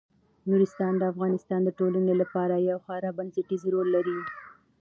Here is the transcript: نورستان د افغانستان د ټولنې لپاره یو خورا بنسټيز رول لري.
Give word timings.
نورستان 0.49 0.93
د 0.97 1.03
افغانستان 1.13 1.59
د 1.63 1.69
ټولنې 1.79 2.13
لپاره 2.21 2.55
یو 2.69 2.77
خورا 2.83 3.09
بنسټيز 3.17 3.61
رول 3.73 3.87
لري. 3.95 4.19